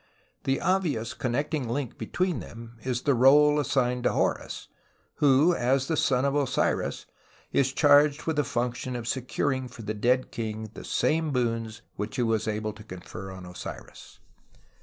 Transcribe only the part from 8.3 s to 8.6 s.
the